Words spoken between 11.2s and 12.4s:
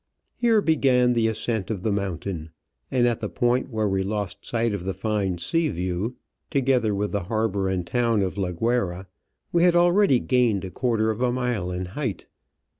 a mile in height.